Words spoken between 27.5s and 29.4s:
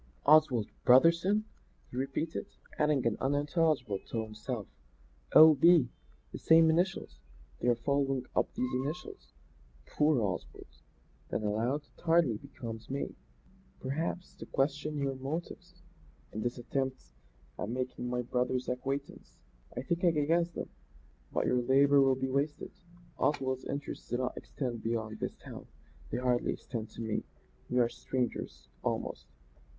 We are strangers, almost.